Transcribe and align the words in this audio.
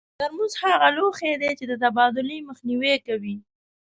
ترموز 0.19 0.53
هغه 0.63 0.87
لوښي 0.97 1.33
دي 1.41 1.51
چې 1.59 1.65
د 1.67 1.73
تبادلې 1.83 2.37
مخنیوی 2.49 2.95
کوي. 3.07 3.35